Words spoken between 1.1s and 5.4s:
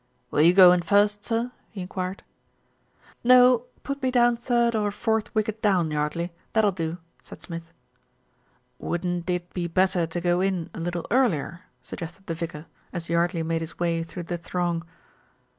sir?" he enquired. "No, put me down third or fourth